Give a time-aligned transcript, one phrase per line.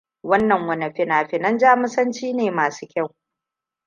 [0.23, 3.09] Wannan wane fina-finan Jamusanci ne masu kyau?